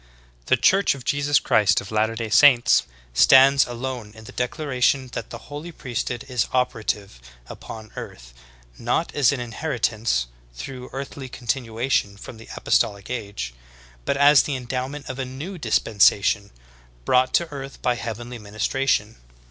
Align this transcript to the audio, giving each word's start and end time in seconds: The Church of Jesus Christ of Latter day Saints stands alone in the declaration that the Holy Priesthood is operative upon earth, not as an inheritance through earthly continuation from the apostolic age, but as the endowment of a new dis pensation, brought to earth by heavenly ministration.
The 0.47 0.57
Church 0.57 0.95
of 0.95 1.05
Jesus 1.05 1.37
Christ 1.39 1.79
of 1.79 1.91
Latter 1.91 2.15
day 2.15 2.29
Saints 2.31 2.81
stands 3.13 3.67
alone 3.67 4.13
in 4.15 4.23
the 4.23 4.31
declaration 4.31 5.09
that 5.13 5.29
the 5.29 5.37
Holy 5.51 5.71
Priesthood 5.71 6.25
is 6.27 6.47
operative 6.51 7.21
upon 7.45 7.91
earth, 7.95 8.33
not 8.79 9.13
as 9.13 9.31
an 9.31 9.39
inheritance 9.39 10.25
through 10.55 10.89
earthly 10.91 11.29
continuation 11.29 12.17
from 12.17 12.37
the 12.37 12.49
apostolic 12.57 13.11
age, 13.11 13.53
but 14.03 14.17
as 14.17 14.41
the 14.41 14.55
endowment 14.55 15.07
of 15.07 15.19
a 15.19 15.23
new 15.25 15.59
dis 15.59 15.77
pensation, 15.77 16.49
brought 17.05 17.31
to 17.35 17.47
earth 17.53 17.79
by 17.83 17.93
heavenly 17.93 18.39
ministration. 18.39 19.17